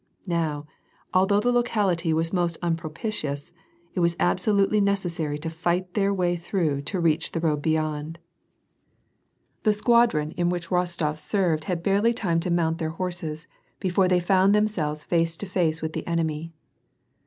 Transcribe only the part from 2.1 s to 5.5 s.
was most unpropitious, it was absolutely necessary to